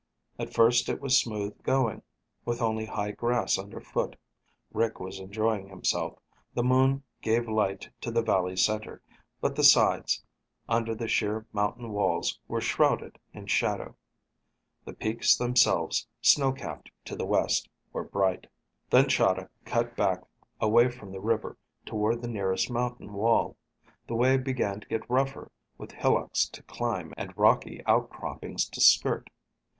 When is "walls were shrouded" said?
11.91-13.19